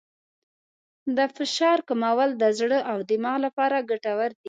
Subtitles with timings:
[1.17, 4.39] د فشار کمول د زړه او دماغ لپاره ګټور دي.